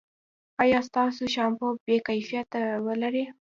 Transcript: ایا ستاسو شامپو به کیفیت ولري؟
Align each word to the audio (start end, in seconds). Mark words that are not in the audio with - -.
ایا 0.63 0.79
ستاسو 0.87 1.23
شامپو 1.33 1.67
به 1.85 1.95
کیفیت 2.07 2.49
ولري؟ 2.85 3.23